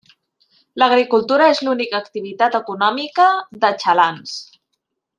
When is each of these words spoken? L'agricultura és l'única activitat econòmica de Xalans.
L'agricultura 0.83 1.49
és 1.57 1.61
l'única 1.67 1.99
activitat 2.05 2.57
econòmica 2.63 3.29
de 3.67 3.75
Xalans. 3.87 4.39